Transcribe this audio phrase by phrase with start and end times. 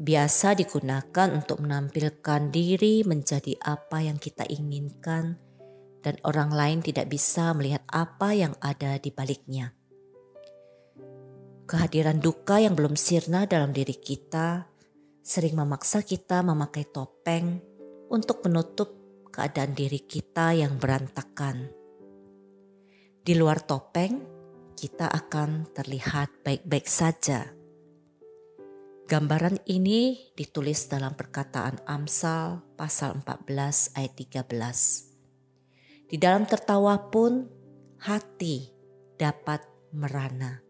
[0.00, 5.47] biasa digunakan untuk menampilkan diri menjadi apa yang kita inginkan
[6.08, 9.76] dan orang lain tidak bisa melihat apa yang ada di baliknya.
[11.68, 14.64] Kehadiran duka yang belum sirna dalam diri kita
[15.20, 17.60] sering memaksa kita memakai topeng
[18.08, 18.88] untuk menutup
[19.28, 21.68] keadaan diri kita yang berantakan.
[23.20, 24.24] Di luar topeng,
[24.72, 27.52] kita akan terlihat baik-baik saja.
[29.04, 35.07] Gambaran ini ditulis dalam perkataan Amsal pasal 14 ayat 13.
[36.08, 37.44] Di dalam tertawa pun
[38.00, 38.64] hati
[39.20, 39.60] dapat
[39.92, 40.64] merana.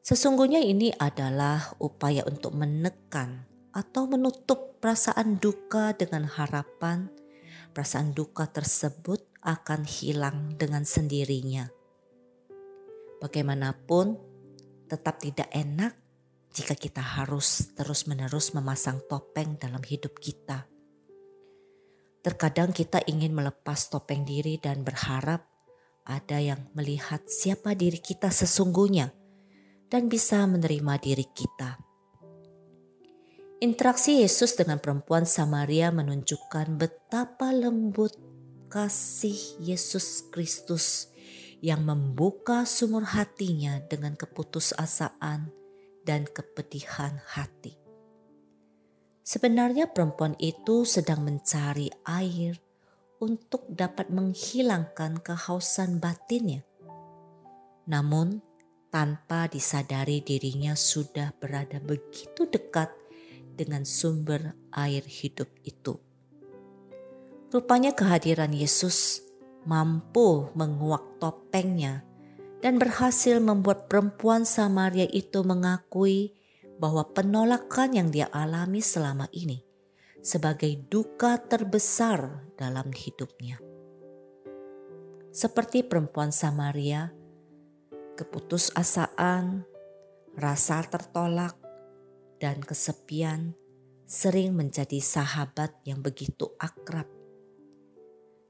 [0.00, 3.44] Sesungguhnya ini adalah upaya untuk menekan
[3.76, 7.10] atau menutup perasaan duka dengan harapan
[7.76, 11.68] perasaan duka tersebut akan hilang dengan sendirinya.
[13.20, 14.16] Bagaimanapun,
[14.88, 15.92] tetap tidak enak
[16.56, 20.64] jika kita harus terus-menerus memasang topeng dalam hidup kita.
[22.26, 25.46] Terkadang kita ingin melepas topeng diri dan berharap
[26.02, 29.14] ada yang melihat siapa diri kita sesungguhnya
[29.86, 31.78] dan bisa menerima diri kita.
[33.62, 38.18] Interaksi Yesus dengan perempuan Samaria menunjukkan betapa lembut
[38.74, 41.14] kasih Yesus Kristus
[41.62, 45.54] yang membuka sumur hatinya dengan keputusasaan
[46.02, 47.85] dan kepedihan hati.
[49.26, 52.62] Sebenarnya perempuan itu sedang mencari air
[53.18, 56.62] untuk dapat menghilangkan kehausan batinnya.
[57.90, 58.38] Namun,
[58.86, 62.94] tanpa disadari dirinya sudah berada begitu dekat
[63.58, 65.98] dengan sumber air hidup itu.
[67.50, 69.26] Rupanya kehadiran Yesus
[69.66, 72.06] mampu menguak topengnya
[72.62, 76.30] dan berhasil membuat perempuan Samaria itu mengakui
[76.76, 79.64] bahwa penolakan yang dia alami selama ini
[80.20, 83.62] sebagai duka terbesar dalam hidupnya.
[85.30, 87.12] Seperti perempuan Samaria,
[88.16, 89.62] keputusasaan,
[90.34, 91.54] rasa tertolak,
[92.42, 93.54] dan kesepian
[94.06, 97.06] sering menjadi sahabat yang begitu akrab.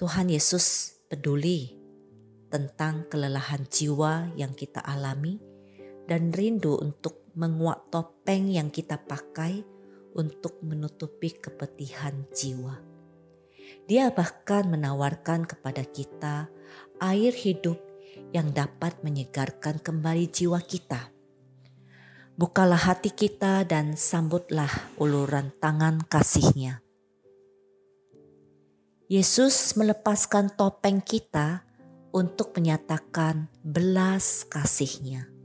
[0.00, 1.76] Tuhan Yesus peduli
[2.48, 5.38] tentang kelelahan jiwa yang kita alami
[6.08, 9.62] dan rindu untuk menguak topeng yang kita pakai
[10.14, 12.78] untuk menutupi kepedihan jiwa.
[13.86, 16.50] Dia bahkan menawarkan kepada kita
[16.98, 17.78] air hidup
[18.34, 21.10] yang dapat menyegarkan kembali jiwa kita.
[22.34, 26.82] Bukalah hati kita dan sambutlah uluran tangan kasihnya.
[29.10, 31.66] Yesus melepaskan topeng kita
[32.14, 35.39] untuk menyatakan belas kasihnya